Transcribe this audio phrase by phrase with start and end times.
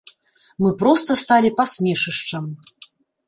[0.63, 2.49] Мы проста сталі пасмешышчам.